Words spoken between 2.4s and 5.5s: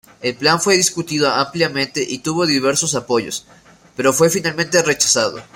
diversos apoyos, pero fue finalmente rechazado.